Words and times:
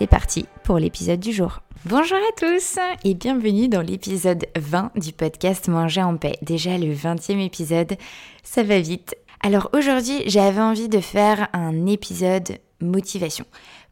C'est 0.00 0.06
parti 0.06 0.46
pour 0.64 0.78
l'épisode 0.78 1.20
du 1.20 1.30
jour. 1.30 1.60
Bonjour 1.84 2.16
à 2.16 2.32
tous 2.34 2.78
et 3.04 3.12
bienvenue 3.12 3.68
dans 3.68 3.82
l'épisode 3.82 4.46
20 4.56 4.92
du 4.96 5.12
podcast 5.12 5.68
Manger 5.68 6.02
en 6.02 6.16
paix. 6.16 6.38
Déjà 6.40 6.78
le 6.78 6.94
20e 6.94 7.44
épisode, 7.44 7.98
ça 8.42 8.62
va 8.62 8.80
vite. 8.80 9.14
Alors 9.42 9.68
aujourd'hui, 9.74 10.22
j'avais 10.24 10.62
envie 10.62 10.88
de 10.88 11.00
faire 11.00 11.48
un 11.52 11.84
épisode 11.84 12.60
motivation 12.80 13.44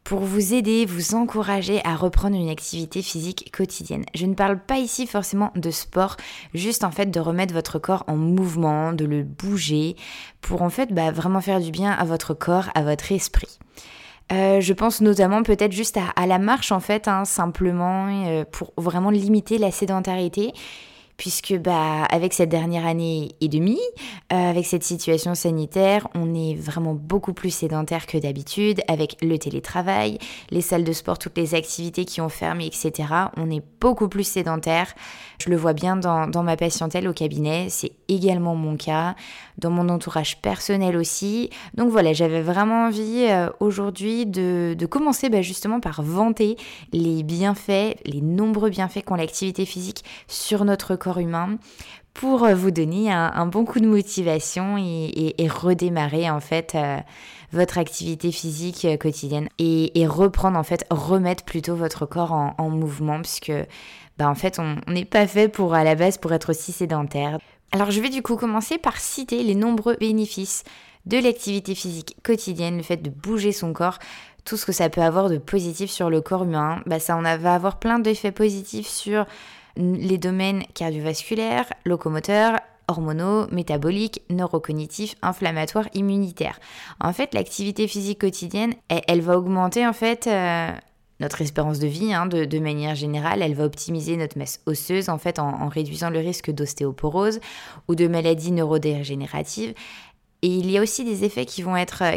pour 0.03 0.21
vous 0.21 0.55
aider, 0.55 0.87
vous 0.87 1.13
encourager 1.13 1.79
à 1.85 1.95
reprendre 1.95 2.35
une 2.35 2.49
activité 2.49 3.03
physique 3.03 3.51
quotidienne. 3.55 4.05
Je 4.15 4.25
ne 4.25 4.33
parle 4.33 4.57
pas 4.57 4.79
ici 4.79 5.05
forcément 5.05 5.51
de 5.55 5.69
sport, 5.69 6.17
juste 6.55 6.83
en 6.83 6.89
fait 6.89 7.11
de 7.11 7.19
remettre 7.19 7.53
votre 7.53 7.77
corps 7.77 8.03
en 8.07 8.15
mouvement, 8.15 8.93
de 8.93 9.05
le 9.05 9.21
bouger, 9.21 9.95
pour 10.41 10.63
en 10.63 10.71
fait 10.71 10.91
bah, 10.91 11.11
vraiment 11.11 11.41
faire 11.41 11.59
du 11.59 11.69
bien 11.69 11.91
à 11.91 12.03
votre 12.03 12.33
corps, 12.33 12.71
à 12.73 12.81
votre 12.81 13.11
esprit. 13.11 13.59
Euh, 14.31 14.61
je 14.61 14.73
pense 14.73 15.01
notamment 15.01 15.41
peut-être 15.41 15.71
juste 15.71 15.97
à, 16.15 16.27
la 16.27 16.37
marche 16.37 16.71
en 16.71 16.79
fait, 16.79 17.07
hein, 17.07 17.25
simplement 17.25 18.07
euh, 18.27 18.45
pour 18.49 18.73
vraiment 18.77 19.09
limiter 19.09 19.57
la 19.57 19.71
sédentarité 19.71 20.53
puisque 21.19 21.53
bah, 21.57 22.05
avec 22.05 22.33
cette 22.33 22.47
dernière 22.47 22.87
année 22.87 23.35
et 23.41 23.49
demie, 23.49 23.81
euh, 24.31 24.35
avec 24.51 24.65
cette 24.65 24.85
situation 24.85 25.35
sanitaire, 25.35 26.07
on 26.15 26.33
est 26.33 26.55
vraiment 26.55 26.93
beaucoup 26.93 27.33
plus 27.33 27.49
sédentaire 27.49 28.05
que 28.07 28.17
d'habitude, 28.17 28.79
avec 28.87 29.17
le 29.21 29.37
télétravail, 29.37 30.17
les 30.49 30.61
salles 30.61 30.85
de 30.85 30.93
sport, 30.93 31.19
toutes 31.19 31.37
les 31.37 31.55
activités 31.55 32.05
qui 32.05 32.21
ont 32.21 32.29
fermé, 32.29 32.67
etc. 32.67 33.09
On 33.35 33.51
est 33.51 33.61
beaucoup 33.81 34.07
plus 34.07 34.23
sédentaire. 34.23 34.95
Je 35.43 35.49
le 35.49 35.57
vois 35.57 35.73
bien 35.73 35.97
dans, 35.97 36.43
ma 36.43 36.55
patientèle 36.55 37.05
au 37.07 37.13
cabinet, 37.13 37.67
c'est 37.69 37.91
également 38.07 38.55
mon 38.55 38.77
cas, 38.77 39.15
dans 39.57 39.71
mon 39.71 39.89
entourage 39.89 40.41
personnel 40.41 40.95
aussi. 40.95 41.49
Donc 41.73 41.89
voilà, 41.89 42.13
j'avais 42.13 42.41
vraiment 42.41 42.85
envie 42.85 43.25
euh, 43.27 43.49
aujourd'hui 43.59 44.25
de, 44.25 44.73
de, 44.77 44.85
commencer 44.85 45.29
bah, 45.29 45.41
justement 45.41 45.81
par 45.81 46.01
vanter 46.01 46.55
les 46.93 47.23
bienfaits, 47.23 47.97
les 48.05 48.21
nombreux 48.21 48.69
bienfaits 48.69 49.03
qu'ont 49.03 49.15
l'activité 49.15 49.65
physique 49.65 50.05
sur 50.29 50.63
notre 50.63 50.95
corps 50.95 51.08
humain 51.17 51.57
pour 52.13 52.43
euh, 52.43 52.53
vous 52.53 52.71
donner 52.71 53.11
un, 53.11 53.45
bon 53.45 53.65
coup 53.65 53.79
de 53.79 53.87
motivation 53.87 54.77
et, 54.77 55.47
redémarrer 55.47 56.29
en 56.29 56.39
fait 56.39 56.75
euh, 56.75 56.97
votre 57.51 57.77
activité 57.77 58.31
physique 58.31 58.85
euh, 58.85 58.97
quotidienne 58.97 59.47
et, 59.57 60.05
reprendre 60.07 60.57
en 60.57 60.63
fait, 60.63 60.85
remettre 60.89 61.43
plutôt 61.43 61.75
votre 61.75 62.05
corps 62.05 62.33
en, 62.33 62.69
mouvement 62.69 63.21
puisque 63.21 63.53
bah, 64.17 64.29
en 64.29 64.35
fait 64.35 64.59
on 64.59 64.91
n'est 64.91 65.05
pas 65.05 65.27
fait 65.27 65.47
pour 65.47 65.73
à 65.73 65.83
la 65.83 65.95
base 65.95 66.17
pour 66.17 66.33
être 66.33 66.49
aussi 66.49 66.71
sédentaire. 66.71 67.37
Alors 67.71 67.91
je 67.91 68.01
vais 68.01 68.09
du 68.09 68.21
coup 68.21 68.35
commencer 68.35 68.77
par 68.77 68.97
citer 68.97 69.43
les 69.43 69.55
nombreux 69.55 69.95
bénéfices 69.95 70.63
de 71.05 71.17
l'activité 71.17 71.73
physique 71.75 72.17
quotidienne, 72.23 72.77
le 72.77 72.83
fait 72.83 72.97
de 72.97 73.09
bouger 73.09 73.51
son 73.51 73.71
corps, 73.71 73.99
tout 74.43 74.57
ce 74.57 74.65
que 74.65 74.71
ça 74.71 74.89
peut 74.89 75.01
avoir 75.01 75.29
de 75.29 75.37
positif 75.37 75.89
sur 75.89 76.09
le 76.09 76.19
corps 76.19 76.43
humain. 76.43 76.81
Bah, 76.85 76.99
ça 76.99 77.15
on 77.15 77.21
va 77.21 77.53
avoir 77.53 77.79
plein 77.79 77.99
d'effets 77.99 78.31
positifs 78.31 78.87
sur 78.87 79.25
les 79.77 80.17
domaines 80.17 80.63
cardiovasculaires, 80.73 81.65
locomoteurs, 81.85 82.59
hormonaux, 82.89 83.47
métaboliques, 83.51 84.21
neurocognitifs, 84.29 85.15
inflammatoires, 85.21 85.87
immunitaires. 85.93 86.59
En 86.99 87.13
fait, 87.13 87.33
l'activité 87.33 87.87
physique 87.87 88.19
quotidienne, 88.19 88.73
elle, 88.89 89.21
va 89.21 89.37
augmenter 89.37 89.85
en 89.85 89.93
fait 89.93 90.27
euh, 90.27 90.71
notre 91.19 91.41
espérance 91.41 91.79
de 91.79 91.87
vie 91.87 92.13
hein, 92.13 92.25
de, 92.25 92.59
manière 92.59 92.95
générale. 92.95 93.41
Elle 93.41 93.53
va 93.53 93.65
optimiser 93.65 94.17
notre 94.17 94.37
masse 94.37 94.61
osseuse 94.65 95.09
en 95.09 95.17
fait 95.17 95.39
en, 95.39 95.69
réduisant 95.69 96.09
le 96.09 96.19
risque 96.19 96.51
d'ostéoporose 96.51 97.39
ou 97.87 97.95
de 97.95 98.07
maladies 98.07 98.51
neurodégénératives. 98.51 99.73
Et 100.41 100.47
il 100.47 100.71
y 100.71 100.77
a 100.77 100.81
aussi 100.81 101.03
des 101.03 101.25
effets 101.25 101.45
qui 101.45 101.63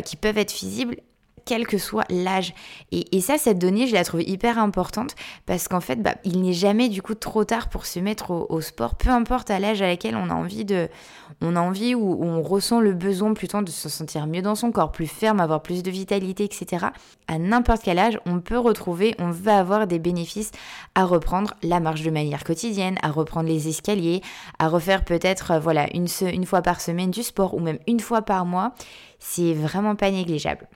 qui 0.04 0.16
peuvent 0.16 0.38
être 0.38 0.54
visibles 0.54 0.96
quel 1.44 1.66
que 1.66 1.78
soit 1.78 2.04
l'âge. 2.10 2.54
Et, 2.90 3.20
ça, 3.20 3.38
cette 3.38 3.58
donnée, 3.58 3.86
je 3.86 3.94
la 3.94 4.04
trouve 4.04 4.22
hyper 4.22 4.58
importante 4.58 5.14
parce 5.46 5.68
qu'en 5.68 5.80
fait, 5.80 5.96
bah, 5.96 6.14
il 6.24 6.42
n'est 6.42 6.52
jamais 6.52 6.88
du 6.88 7.02
coup 7.02 7.14
trop 7.14 7.44
tard 7.44 7.68
pour 7.68 7.86
se 7.86 8.00
mettre 8.00 8.30
au, 8.30 8.60
sport, 8.60 8.96
peu 8.96 9.10
importe 9.10 9.50
à 9.50 9.58
l'âge 9.58 9.82
à 9.82 9.86
laquelle 9.86 10.16
on 10.16 10.30
a 10.30 10.34
envie 10.34 10.64
de, 10.64 10.88
on 11.40 11.56
a 11.56 11.60
envie 11.60 11.94
ou, 11.94 12.22
on 12.22 12.42
ressent 12.42 12.80
le 12.80 12.92
besoin 12.92 13.34
plutôt 13.34 13.62
de 13.62 13.70
se 13.70 13.88
sentir 13.88 14.26
mieux 14.26 14.42
dans 14.42 14.54
son 14.54 14.72
corps, 14.72 14.92
plus 14.92 15.06
ferme, 15.06 15.40
avoir 15.40 15.62
plus 15.62 15.82
de 15.82 15.90
vitalité, 15.90 16.44
etc. 16.44 16.86
À 17.28 17.38
n'importe 17.38 17.82
quel 17.82 17.98
âge, 17.98 18.18
on 18.26 18.40
peut 18.40 18.58
retrouver, 18.58 19.14
on 19.18 19.30
va 19.30 19.58
avoir 19.58 19.86
des 19.86 19.98
bénéfices 19.98 20.50
à 20.94 21.04
reprendre 21.04 21.54
la 21.62 21.80
marche 21.80 22.02
de 22.02 22.10
manière 22.10 22.44
quotidienne, 22.44 22.96
à 23.02 23.10
reprendre 23.10 23.48
les 23.48 23.68
escaliers, 23.68 24.22
à 24.58 24.68
refaire 24.68 25.04
peut-être, 25.04 25.52
euh, 25.52 25.58
voilà, 25.58 25.86
une, 25.94 26.06
une 26.32 26.46
fois 26.46 26.62
par 26.62 26.80
semaine 26.80 27.10
du 27.10 27.22
sport 27.22 27.54
ou 27.54 27.60
même 27.60 27.78
une 27.86 28.00
fois 28.00 28.22
par 28.22 28.46
mois. 28.46 28.72
C'est 29.18 29.54
vraiment 29.54 29.94
pas 29.94 30.10
négligeable 30.10 30.68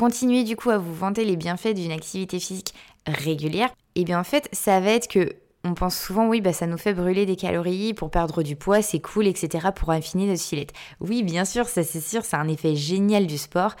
continuez 0.00 0.44
du 0.44 0.56
coup 0.56 0.70
à 0.70 0.78
vous 0.78 0.94
vanter 0.94 1.26
les 1.26 1.36
bienfaits 1.36 1.74
d'une 1.74 1.92
activité 1.92 2.40
physique 2.40 2.72
régulière, 3.06 3.68
et 3.94 4.00
eh 4.00 4.04
bien 4.04 4.18
en 4.18 4.24
fait, 4.24 4.48
ça 4.50 4.80
va 4.80 4.92
être 4.92 5.08
que 5.08 5.34
on 5.62 5.74
pense 5.74 5.98
souvent, 5.98 6.26
oui, 6.26 6.40
bah, 6.40 6.54
ça 6.54 6.66
nous 6.66 6.78
fait 6.78 6.94
brûler 6.94 7.26
des 7.26 7.36
calories 7.36 7.92
pour 7.92 8.10
perdre 8.10 8.42
du 8.42 8.56
poids, 8.56 8.80
c'est 8.80 9.00
cool, 9.00 9.26
etc., 9.26 9.68
pour 9.74 9.90
affiner 9.90 10.26
notre 10.26 10.40
silette. 10.40 10.72
Oui, 11.00 11.22
bien 11.22 11.44
sûr, 11.44 11.68
ça 11.68 11.82
c'est 11.82 12.00
sûr, 12.00 12.24
c'est 12.24 12.36
un 12.36 12.48
effet 12.48 12.74
génial 12.74 13.26
du 13.26 13.36
sport. 13.36 13.74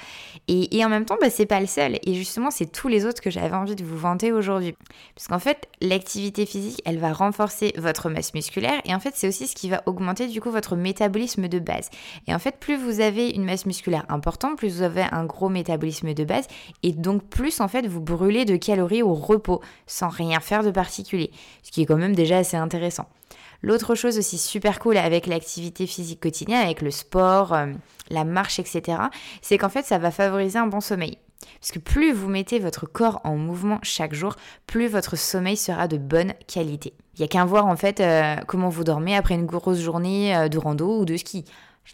Et, 0.46 0.84
en 0.84 0.90
même 0.90 1.06
temps, 1.06 1.16
bah, 1.20 1.30
c'est 1.30 1.46
pas 1.46 1.58
le 1.58 1.66
seul. 1.66 1.98
Et 2.02 2.14
justement, 2.14 2.50
c'est 2.50 2.70
tous 2.70 2.88
les 2.88 3.06
autres 3.06 3.22
que 3.22 3.30
j'avais 3.30 3.54
envie 3.54 3.76
de 3.76 3.84
vous 3.84 3.96
vanter 3.96 4.30
aujourd'hui. 4.30 4.74
Parce 5.14 5.28
qu'en 5.28 5.38
fait, 5.38 5.68
l'activité 5.80 6.44
physique, 6.44 6.82
elle 6.84 6.98
va 6.98 7.14
renforcer 7.14 7.72
votre 7.78 8.10
masse 8.10 8.34
musculaire. 8.34 8.82
Et 8.84 8.94
en 8.94 9.00
fait, 9.00 9.14
c'est 9.14 9.28
aussi 9.28 9.46
ce 9.46 9.54
qui 9.54 9.70
va 9.70 9.82
augmenter 9.86 10.26
du 10.26 10.42
coup 10.42 10.50
votre 10.50 10.76
métabolisme 10.76 11.48
de 11.48 11.58
base. 11.58 11.88
Et 12.26 12.34
en 12.34 12.38
fait, 12.38 12.58
plus 12.58 12.76
vous 12.76 13.00
avez 13.00 13.30
une 13.30 13.44
masse 13.44 13.64
musculaire 13.64 14.04
importante, 14.10 14.58
plus 14.58 14.76
vous 14.76 14.82
avez 14.82 15.04
un 15.12 15.24
gros 15.24 15.48
métabolisme 15.48 16.12
de 16.12 16.24
base. 16.24 16.46
Et 16.82 16.92
donc, 16.92 17.24
plus 17.24 17.60
en 17.60 17.68
fait, 17.68 17.86
vous 17.86 18.00
brûlez 18.00 18.44
de 18.44 18.56
calories 18.56 19.02
au 19.02 19.14
repos, 19.14 19.62
sans 19.86 20.08
rien 20.08 20.40
faire 20.40 20.62
de 20.62 20.70
particulier 20.70 21.30
ce 21.70 21.74
qui 21.74 21.82
est 21.82 21.86
quand 21.86 21.96
même 21.96 22.16
déjà 22.16 22.38
assez 22.38 22.56
intéressant. 22.56 23.06
L'autre 23.62 23.94
chose 23.94 24.18
aussi 24.18 24.38
super 24.38 24.80
cool 24.80 24.96
avec 24.96 25.28
l'activité 25.28 25.86
physique 25.86 26.18
quotidienne, 26.18 26.64
avec 26.64 26.82
le 26.82 26.90
sport, 26.90 27.52
euh, 27.52 27.66
la 28.10 28.24
marche, 28.24 28.58
etc., 28.58 28.98
c'est 29.40 29.56
qu'en 29.56 29.68
fait 29.68 29.84
ça 29.84 29.98
va 29.98 30.10
favoriser 30.10 30.58
un 30.58 30.66
bon 30.66 30.80
sommeil. 30.80 31.18
Parce 31.60 31.70
que 31.70 31.78
plus 31.78 32.12
vous 32.12 32.28
mettez 32.28 32.58
votre 32.58 32.86
corps 32.86 33.20
en 33.22 33.36
mouvement 33.36 33.78
chaque 33.82 34.14
jour, 34.14 34.34
plus 34.66 34.88
votre 34.88 35.16
sommeil 35.16 35.56
sera 35.56 35.86
de 35.86 35.96
bonne 35.96 36.34
qualité. 36.48 36.92
Il 37.14 37.20
n'y 37.20 37.24
a 37.26 37.28
qu'à 37.28 37.44
voir 37.44 37.66
en 37.66 37.76
fait 37.76 38.00
euh, 38.00 38.34
comment 38.48 38.68
vous 38.68 38.82
dormez 38.82 39.14
après 39.14 39.34
une 39.34 39.46
grosse 39.46 39.80
journée 39.80 40.36
euh, 40.36 40.48
de 40.48 40.58
rando 40.58 40.98
ou 41.00 41.04
de 41.04 41.16
ski. 41.16 41.44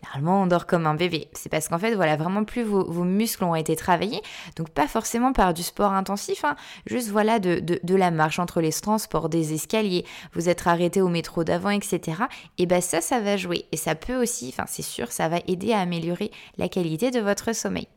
Généralement, 0.03 0.43
on 0.43 0.47
dort 0.47 0.67
comme 0.67 0.87
un 0.87 0.95
bébé. 0.95 1.29
C'est 1.33 1.49
parce 1.49 1.69
qu'en 1.69 1.79
fait, 1.79 1.95
voilà, 1.95 2.17
vraiment 2.17 2.45
plus 2.45 2.63
vos, 2.63 3.05
muscles 3.05 3.45
ont 3.45 3.55
été 3.55 3.77
travaillés. 3.77 4.21
Donc, 4.57 4.69
pas 4.71 4.87
forcément 4.87 5.33
par 5.33 5.55
du 5.55 5.63
sport 5.63 5.93
intensif, 5.93 6.45
hein. 6.45 6.55
juste 6.85 7.09
voilà, 7.09 7.39
de, 7.39 7.61
de, 7.61 7.95
la 7.95 8.11
marche 8.11 8.39
entre 8.39 8.61
les 8.61 8.73
transports, 8.73 9.31
des 9.31 9.55
escaliers, 9.55 10.05
vous 10.35 10.51
êtes 10.51 10.67
arrêté 10.67 11.01
au 11.01 11.09
métro 11.09 11.45
d'avant, 11.45 11.71
etc. 11.71 12.25
Et 12.59 12.67
ben 12.67 12.83
ça, 12.83 13.01
ça 13.01 13.21
va 13.21 13.39
jouer. 13.39 13.65
Et 13.73 13.79
ça 13.79 13.95
peut 13.95 14.21
aussi, 14.21 14.49
enfin, 14.49 14.65
c'est 14.67 14.83
sûr, 14.83 15.13
ça 15.13 15.29
va 15.29 15.39
aider 15.47 15.73
à 15.73 15.81
améliorer 15.81 16.31
la 16.59 16.69
qualité 16.69 17.11
de 17.11 17.21
votre 17.21 17.55
sommeil. 17.55 17.89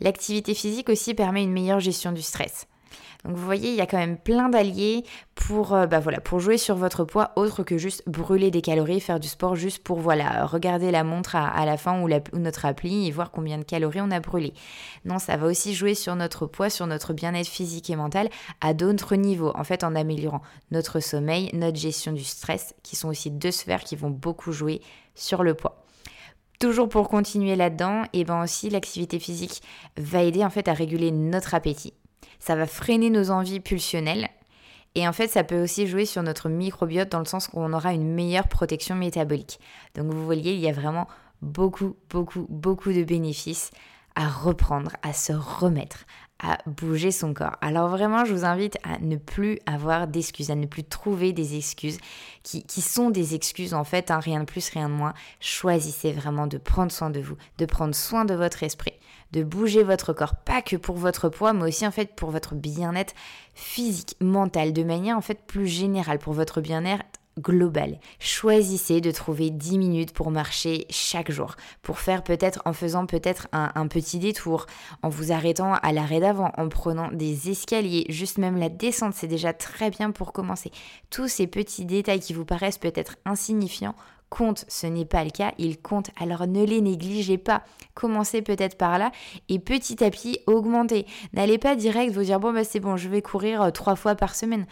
L'activité 0.00 0.54
physique 0.54 0.88
aussi 0.88 1.14
permet 1.14 1.44
une 1.44 1.52
meilleure 1.52 1.80
gestion 1.80 2.10
du 2.10 2.22
stress. 2.22 2.66
Donc 3.24 3.36
vous 3.36 3.44
voyez, 3.44 3.70
il 3.70 3.76
y 3.76 3.80
a 3.80 3.86
quand 3.86 3.98
même 3.98 4.18
plein 4.18 4.48
d'alliés 4.48 5.04
pour, 5.34 5.74
euh, 5.74 5.86
bah 5.86 6.00
pour 6.22 6.40
jouer 6.40 6.58
sur 6.58 6.76
votre 6.76 7.04
poids, 7.04 7.32
autre 7.36 7.62
que 7.62 7.78
juste 7.78 8.02
brûler 8.06 8.50
des 8.50 8.60
calories, 8.60 9.00
faire 9.00 9.18
du 9.18 9.28
sport 9.28 9.56
juste 9.56 9.82
pour 9.82 9.98
voilà, 9.98 10.44
regarder 10.46 10.90
la 10.90 11.04
montre 11.04 11.36
à, 11.36 11.64
la 11.64 11.76
fin 11.76 12.02
ou, 12.02 12.08
notre 12.38 12.66
appli 12.66 13.06
et 13.06 13.10
voir 13.10 13.30
combien 13.30 13.58
de 13.58 13.64
calories 13.64 14.00
on 14.00 14.10
a 14.10 14.20
brûlé. 14.20 14.52
Non, 15.04 15.18
ça 15.18 15.36
va 15.36 15.46
aussi 15.46 15.74
jouer 15.74 15.94
sur 15.94 16.16
notre 16.16 16.46
poids, 16.46 16.70
sur 16.70 16.86
notre 16.86 17.12
bien-être 17.12 17.48
physique 17.48 17.90
et 17.90 17.96
mental 17.96 18.28
à 18.60 18.74
d'autres 18.74 19.16
niveaux, 19.16 19.52
en 19.54 19.64
fait 19.64 19.84
en 19.84 19.94
améliorant 19.94 20.42
notre 20.70 21.00
sommeil, 21.00 21.50
notre 21.54 21.78
gestion 21.78 22.12
du 22.12 22.24
stress, 22.24 22.74
qui 22.82 22.96
sont 22.96 23.08
aussi 23.08 23.30
deux 23.30 23.50
sphères 23.50 23.84
qui 23.84 23.96
vont 23.96 24.10
beaucoup 24.10 24.52
jouer 24.52 24.80
sur 25.14 25.42
le 25.42 25.54
poids. 25.54 25.84
Toujours 26.60 26.88
pour 26.88 27.08
continuer 27.08 27.56
là-dedans, 27.56 28.04
et 28.12 28.20
eh 28.20 28.24
ben 28.24 28.42
aussi 28.42 28.70
l'activité 28.70 29.18
physique 29.18 29.62
va 29.96 30.22
aider 30.22 30.44
en 30.44 30.50
fait 30.50 30.68
à 30.68 30.72
réguler 30.72 31.10
notre 31.10 31.54
appétit 31.54 31.94
ça 32.44 32.56
va 32.56 32.66
freiner 32.66 33.08
nos 33.08 33.30
envies 33.30 33.60
pulsionnelles. 33.60 34.28
Et 34.94 35.08
en 35.08 35.14
fait, 35.14 35.28
ça 35.28 35.44
peut 35.44 35.62
aussi 35.62 35.86
jouer 35.86 36.04
sur 36.04 36.22
notre 36.22 36.50
microbiote 36.50 37.08
dans 37.08 37.20
le 37.20 37.24
sens 37.24 37.48
qu'on 37.48 37.72
aura 37.72 37.94
une 37.94 38.12
meilleure 38.12 38.48
protection 38.48 38.94
métabolique. 38.94 39.58
Donc 39.94 40.12
vous 40.12 40.26
voyez, 40.26 40.52
il 40.52 40.60
y 40.60 40.68
a 40.68 40.72
vraiment 40.72 41.08
beaucoup, 41.40 41.96
beaucoup, 42.10 42.44
beaucoup 42.50 42.92
de 42.92 43.02
bénéfices 43.02 43.70
à 44.14 44.28
reprendre, 44.28 44.90
à 45.02 45.14
se 45.14 45.32
remettre, 45.32 46.04
bouger 46.66 47.10
son 47.10 47.34
corps. 47.34 47.56
Alors 47.60 47.88
vraiment, 47.88 48.24
je 48.24 48.32
vous 48.32 48.44
invite 48.44 48.76
à 48.82 48.98
ne 48.98 49.16
plus 49.16 49.58
avoir 49.66 50.06
d'excuses, 50.06 50.50
à 50.50 50.54
ne 50.54 50.66
plus 50.66 50.84
trouver 50.84 51.32
des 51.32 51.56
excuses 51.56 51.98
qui, 52.42 52.62
qui 52.64 52.80
sont 52.80 53.10
des 53.10 53.34
excuses 53.34 53.74
en 53.74 53.84
fait, 53.84 54.10
hein, 54.10 54.20
rien 54.20 54.40
de 54.40 54.44
plus, 54.44 54.68
rien 54.68 54.88
de 54.88 54.94
moins. 54.94 55.14
Choisissez 55.40 56.12
vraiment 56.12 56.46
de 56.46 56.58
prendre 56.58 56.92
soin 56.92 57.10
de 57.10 57.20
vous, 57.20 57.36
de 57.58 57.66
prendre 57.66 57.94
soin 57.94 58.24
de 58.24 58.34
votre 58.34 58.62
esprit, 58.62 58.94
de 59.32 59.42
bouger 59.42 59.82
votre 59.82 60.12
corps, 60.12 60.36
pas 60.36 60.62
que 60.62 60.76
pour 60.76 60.96
votre 60.96 61.28
poids, 61.28 61.52
mais 61.52 61.64
aussi 61.64 61.86
en 61.86 61.90
fait 61.90 62.14
pour 62.14 62.30
votre 62.30 62.54
bien-être 62.54 63.14
physique, 63.54 64.16
mental, 64.20 64.72
de 64.72 64.84
manière 64.84 65.16
en 65.16 65.22
fait 65.22 65.40
plus 65.46 65.66
générale, 65.66 66.18
pour 66.18 66.32
votre 66.32 66.60
bien-être 66.60 67.04
global. 67.38 67.98
Choisissez 68.18 69.00
de 69.00 69.10
trouver 69.10 69.50
10 69.50 69.78
minutes 69.78 70.12
pour 70.12 70.30
marcher 70.30 70.86
chaque 70.90 71.30
jour, 71.30 71.56
pour 71.82 71.98
faire 71.98 72.22
peut-être 72.22 72.62
en 72.64 72.72
faisant 72.72 73.06
peut-être 73.06 73.48
un, 73.52 73.86
petit 73.88 74.18
détour, 74.18 74.66
en 75.02 75.08
vous 75.08 75.32
arrêtant 75.32 75.74
à 75.74 75.92
l'arrêt 75.92 76.20
d'avant, 76.20 76.52
en 76.56 76.68
prenant 76.68 77.10
des 77.12 77.50
escaliers, 77.50 78.06
juste 78.08 78.38
même 78.38 78.56
la 78.56 78.68
descente, 78.68 79.14
c'est 79.14 79.26
déjà 79.26 79.52
très 79.52 79.90
bien 79.90 80.10
pour 80.10 80.32
commencer. 80.32 80.70
Tous 81.10 81.28
ces 81.28 81.46
petits 81.46 81.84
détails 81.84 82.20
qui 82.20 82.32
vous 82.32 82.44
paraissent 82.44 82.78
peut-être 82.78 83.16
insignifiants 83.24 83.94
compte, 84.34 84.64
ce 84.66 84.88
n'est 84.88 85.04
pas 85.04 85.22
le 85.22 85.30
cas, 85.30 85.54
il 85.58 85.80
compte, 85.80 86.10
alors 86.20 86.48
ne 86.48 86.64
les 86.64 86.80
négligez 86.80 87.38
pas. 87.38 87.62
Commencez 87.94 88.42
peut-être 88.42 88.76
par 88.76 88.98
là 88.98 89.12
et 89.48 89.60
petit 89.60 90.02
à 90.02 90.10
petit 90.10 90.40
augmentez. 90.48 91.06
N'allez 91.32 91.56
pas 91.56 91.76
direct 91.76 92.12
vous 92.12 92.24
dire 92.24 92.40
bon 92.40 92.52
bah 92.52 92.64
c'est 92.64 92.80
bon, 92.80 92.96
je 92.96 93.08
vais 93.08 93.22
courir 93.22 93.62
euh, 93.62 93.70
trois 93.70 93.94
fois 93.94 94.16
par 94.16 94.34
semaine. 94.34 94.66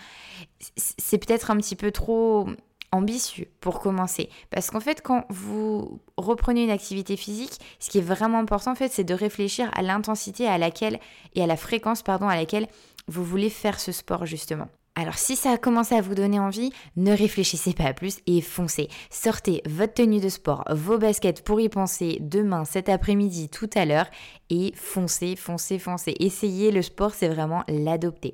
C'est 0.76 1.19
peut-être 1.19 1.53
un 1.53 1.56
petit 1.59 1.76
peu 1.76 1.93
trop 1.93 2.49
ambitieux 2.91 3.47
pour 3.61 3.79
commencer. 3.79 4.29
Parce 4.50 4.70
qu'en 4.70 4.81
fait, 4.81 5.00
quand 5.00 5.26
vous 5.31 6.00
reprenez 6.17 6.65
une 6.65 6.70
activité 6.70 7.17
physique, 7.17 7.58
ce 7.79 7.88
qui 7.88 7.99
est 7.99 8.03
vraiment 8.03 8.41
important, 8.41 8.73
en 8.73 8.75
fait, 8.75 8.91
c'est 8.91 9.05
de 9.05 9.15
réfléchir 9.15 9.70
à 9.75 9.82
l'intensité 9.82 10.49
à 10.49 10.58
laquelle 10.58 10.99
et 11.35 11.43
à 11.43 11.47
la 11.47 11.56
fréquence, 11.56 12.03
pardon, 12.03 12.29
à 12.29 12.37
laquelle 12.37 12.67
vous 13.06 13.25
voulez 13.25 13.49
faire 13.49 13.79
ce 13.81 13.93
sport, 13.93 14.26
justement. 14.26 14.69
Alors 14.94 15.17
si 15.17 15.37
ça 15.37 15.53
a 15.53 15.56
commencé 15.56 15.94
à 15.94 16.03
vous 16.03 16.15
donner 16.15 16.39
envie, 16.39 16.71
ne 16.97 17.12
réfléchissez 17.12 17.73
pas 17.73 17.94
plus 17.94 18.19
et 18.27 18.43
foncez. 18.43 18.89
Sortez 19.11 19.62
votre 19.65 19.94
tenue 19.94 20.21
de 20.21 20.29
sport, 20.29 20.65
vos 20.71 20.99
baskets 20.99 21.43
pour 21.43 21.62
y 21.62 21.71
penser 21.71 22.19
demain, 22.21 22.67
cet 22.67 22.91
après-midi, 22.91 23.49
tout 23.49 23.71
à 23.75 23.87
l'heure 23.87 24.11
et 24.50 24.73
foncez, 24.77 25.35
foncez, 25.35 25.79
foncez. 25.79 26.15
Essayez 26.21 26.71
le 26.71 26.83
sport, 26.83 27.15
c'est 27.15 27.29
vraiment 27.29 27.65
l'adopter. 27.69 28.33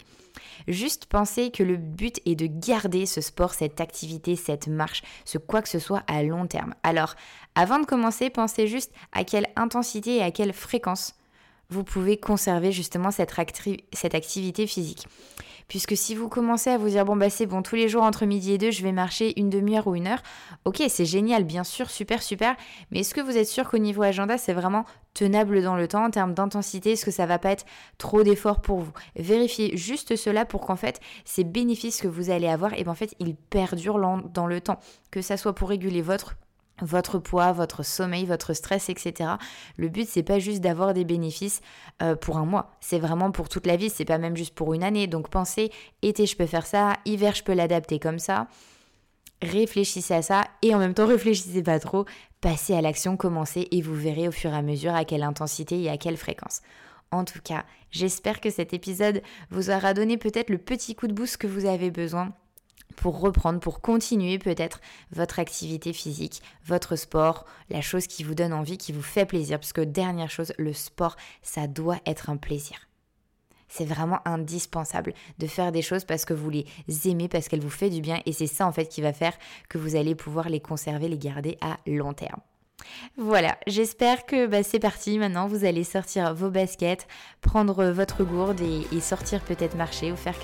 Juste 0.67 1.07
pensez 1.07 1.53
que 1.53 1.63
le 1.63 1.77
but 1.77 2.21
est 2.27 2.35
de 2.35 2.47
garder 2.47 3.07
ce 3.07 3.21
sport, 3.21 3.55
cette 3.55 3.81
activité, 3.81 4.35
cette 4.35 4.67
marche, 4.67 5.03
ce 5.25 5.39
quoi 5.39 5.63
que 5.63 5.69
ce 5.69 5.79
soit 5.79 6.03
à 6.09 6.25
long 6.25 6.49
terme. 6.49 6.75
Alors, 6.83 7.15
avant 7.55 7.79
de 7.79 7.87
commencer, 7.87 8.31
pensez 8.31 8.67
juste 8.67 8.93
à 9.13 9.23
quelle 9.23 9.47
intensité 9.55 10.17
et 10.17 10.23
à 10.23 10.33
quelle 10.33 10.53
fréquence 10.53 11.15
vous 11.71 11.85
pouvez 11.85 12.17
conserver 12.17 12.73
justement 12.73 13.11
cette, 13.11 13.39
activité 13.39 14.67
physique. 14.67 15.07
Puisque 15.69 15.99
si 15.99 16.15
vous 16.15 16.31
commencez 16.31 16.71
à 16.71 16.79
vous 16.79 16.89
dire, 16.89 17.05
bon, 17.05 17.15
bah 17.15 17.29
c'est 17.29 17.45
bon, 17.45 17.61
tous 17.61 17.77
les 17.77 17.91
jours 17.91 18.03
entre 18.03 18.25
midi 18.25 18.53
et 18.53 18.59
deux, 18.59 18.71
je 18.71 18.83
vais 18.83 18.93
marcher 18.93 19.39
une 19.39 19.51
demi-heure 19.51 19.87
ou 19.87 19.95
une 19.95 20.07
heure, 20.07 20.23
ok, 20.65 20.83
c'est 20.89 21.05
génial, 21.05 21.45
bien 21.45 21.63
sûr, 21.63 21.91
super, 21.91 22.23
super, 22.23 22.57
mais 22.91 23.01
est-ce 23.01 23.13
que 23.13 23.21
vous 23.21 23.37
êtes 23.37 23.49
sûr 23.49 23.69
qu'au 23.69 23.77
niveau 23.77 24.03
agenda, 24.03 24.39
c'est 24.39 24.55
vraiment 24.55 24.87
tenable 25.13 25.63
dans 25.63 25.77
le 25.77 25.87
temps 25.87 26.07
en 26.07 26.11
termes 26.11 26.33
d'intensité? 26.33 26.93
Est-ce 26.93 27.05
que 27.05 27.11
ça 27.11 27.27
va 27.27 27.39
pas 27.39 27.51
être 27.51 27.67
trop 27.99 28.23
d'efforts 28.23 28.63
pour 28.63 28.79
vous? 28.79 28.93
Vérifiez 29.15 29.77
juste 29.77 30.17
cela 30.17 30.47
pour 30.47 30.63
qu'en 30.63 30.77
fait, 30.77 31.01
ces 31.27 31.45
bénéfices 31.45 32.01
que 32.01 32.09
vous 32.09 32.31
allez 32.31 32.49
avoir, 32.49 32.73
et 32.73 32.77
eh 32.79 32.85
ben 32.85 32.93
en 32.93 32.95
fait, 32.95 33.15
ils 33.19 33.35
perdurent 33.35 33.99
dans 33.99 34.47
le 34.47 34.61
temps. 34.63 34.79
Que 35.11 35.21
ça 35.21 35.37
soit 35.37 35.55
pour 35.55 35.69
réguler 35.69 36.01
votre 36.01 36.35
votre 36.81 37.19
poids, 37.19 37.53
votre 37.53 37.83
sommeil, 37.83 38.25
votre 38.25 38.53
stress, 38.53 38.89
etc. 38.89 39.31
Le 39.77 39.89
but 39.89 40.09
c'est 40.09 40.23
pas 40.23 40.39
juste 40.39 40.61
d'avoir 40.61 40.95
des 40.95 41.05
bénéfices 41.05 41.61
euh, 42.03 42.17
pour 42.17 42.39
un 42.39 42.45
mois, 42.45 42.77
c'est 42.81 42.99
vraiment 42.99 43.31
pour 43.31 43.49
toute 43.49 43.67
la 43.67 43.77
vie, 43.77 43.91
c'est 43.91 44.05
pas 44.05 44.19
même 44.19 44.37
juste 44.37 44.55
pour 44.55 44.75
une 44.75 44.83
année. 44.83 45.07
Donc 45.07 45.29
pensez, 45.29 45.71
été 46.03 46.27
je 46.27 46.37
peux 46.37 46.47
faire 46.47 46.67
ça, 46.67 46.95
hiver 47.05 47.35
je 47.35 47.43
peux 47.43 47.55
l'adapter 47.55 47.99
comme 47.99 48.19
ça. 48.19 48.49
Réfléchissez 49.41 50.15
à 50.15 50.23
ça 50.23 50.45
et 50.63 50.75
en 50.75 50.79
même 50.79 50.95
temps 50.95 51.07
réfléchissez 51.07 51.63
pas 51.63 51.79
trop, 51.79 52.07
passez 52.41 52.75
à 52.75 52.81
l'action, 52.81 53.17
commencez 53.17 53.69
et 53.71 53.83
vous 53.83 53.95
verrez 53.95 54.27
au 54.27 54.33
fur 54.33 54.53
et 54.53 54.57
à 54.57 54.63
mesure 54.63 54.95
à 54.95 55.05
quelle 55.05 55.23
intensité 55.23 55.81
et 55.81 55.91
à 55.91 55.97
quelle 55.97 56.17
fréquence. 56.17 56.61
En 57.11 57.25
tout 57.25 57.41
cas, 57.43 57.65
j'espère 57.91 58.41
que 58.41 58.51
cet 58.51 58.75
épisode 58.75 59.23
vous 59.51 59.71
aura 59.71 59.95
donné 59.95 60.19
peut-être 60.19 60.51
le 60.51 60.59
petit 60.59 60.95
coup 60.95 61.07
de 61.07 61.15
boost 61.15 61.39
que 61.39 61.47
vous 61.47 61.67
avez 61.67 61.91
besoin 61.91 62.33
pour 62.97 63.21
reprendre, 63.21 63.61
pour 63.61 63.81
continuer 63.81 64.39
peut-être 64.39 64.81
votre 65.13 65.39
activité 65.39 65.93
physique, 65.93 66.43
votre 66.65 66.97
sport, 66.97 67.45
la 67.71 67.81
chose 67.81 68.07
qui 68.07 68.25
vous 68.25 68.35
donne 68.35 68.53
envie, 68.53 68.79
qui 68.79 68.93
vous 68.93 69.03
fait 69.03 69.27
plaisir. 69.27 69.59
Parce 69.59 69.73
que 69.73 69.81
dernière 69.81 70.31
chose, 70.31 70.53
le 70.59 70.73
sport, 70.73 71.17
ça 71.43 71.67
doit 71.67 72.01
être 72.07 72.31
un 72.31 72.37
plaisir. 72.37 72.89
C'est 73.69 73.85
vraiment 73.85 74.21
indispensable 74.25 75.13
de 75.39 75.47
faire 75.47 75.73
des 75.73 75.83
choses 75.83 76.05
parce 76.05 76.25
que 76.25 76.33
vous 76.33 76.51
les 76.51 76.67
aimez, 77.05 77.29
parce 77.29 77.49
qu'elles 77.49 77.61
vous 77.61 77.69
font 77.69 77.89
du 77.89 78.01
bien. 78.01 78.21
Et 78.25 78.33
c'est 78.33 78.47
ça 78.47 78.67
en 78.67 78.73
fait 78.73 78.87
qui 78.87 79.03
va 79.03 79.13
faire 79.13 79.37
que 79.69 79.79
vous 79.79 79.95
allez 79.95 80.15
pouvoir 80.15 80.49
les 80.49 80.61
conserver, 80.61 81.09
les 81.09 81.19
garder 81.19 81.59
à 81.61 81.77
long 81.87 82.15
terme. 82.15 82.41
Voilà, 83.17 83.57
j'espère 83.67 84.27
que 84.27 84.47
bah, 84.47 84.63
c'est 84.63 84.79
parti. 84.79 85.19
Maintenant, 85.19 85.47
vous 85.47 85.65
allez 85.65 85.85
sortir 85.85 86.35
vos 86.35 86.51
baskets, 86.51 87.07
prendre 87.41 87.87
votre 87.87 88.25
gourde 88.25 88.61
et, 88.61 89.01
sortir 89.01 89.41
peut-être 89.41 89.77
marcher 89.77 90.13
ou 90.13 90.17
faire 90.17 90.37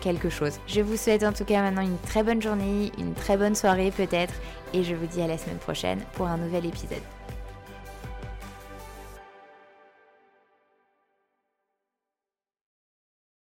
quelque 0.00 0.30
chose. 0.30 0.58
Je 0.66 0.80
vous 0.80 0.96
souhaite 0.96 1.24
en 1.24 1.32
tout 1.32 1.44
cas 1.44 1.60
maintenant 1.60 1.82
une 1.82 1.98
très 1.98 2.22
bonne 2.22 2.40
journée, 2.40 2.92
une 2.98 3.14
très 3.14 3.36
bonne 3.36 3.54
soirée 3.54 3.90
peut-être, 3.90 4.34
et 4.72 4.84
je 4.84 4.94
vous 4.94 5.06
dis 5.06 5.20
à 5.20 5.26
la 5.26 5.38
semaine 5.38 5.58
prochaine 5.58 6.00
pour 6.14 6.26
un 6.26 6.36
nouvel 6.36 6.66
épisode. 6.66 7.02